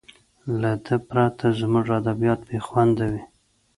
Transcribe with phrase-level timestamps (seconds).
[0.61, 3.23] له ده پرته زموږ ادبیات بې خونده وي.